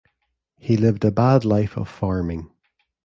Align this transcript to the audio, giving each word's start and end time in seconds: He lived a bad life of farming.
He 0.57 0.77
lived 0.77 1.05
a 1.05 1.11
bad 1.11 1.45
life 1.45 1.77
of 1.77 1.87
farming. 1.87 2.49